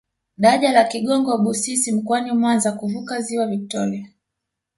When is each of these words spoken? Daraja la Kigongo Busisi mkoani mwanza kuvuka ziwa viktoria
Daraja 0.37 0.71
la 0.71 0.83
Kigongo 0.85 1.37
Busisi 1.37 1.91
mkoani 1.91 2.31
mwanza 2.31 2.71
kuvuka 2.71 3.21
ziwa 3.21 3.47
viktoria 3.47 4.09